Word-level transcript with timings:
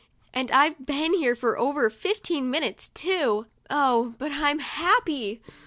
And 0.33 0.49
I've 0.49 0.83
been 0.83 1.13
here 1.13 1.35
for 1.35 1.59
over 1.59 1.87
fifteen 1.91 2.49
minutes, 2.49 2.89
too. 2.89 3.45
Oh, 3.69 4.15
but 4.17 4.31
I'm 4.31 4.57
happy 4.57 5.43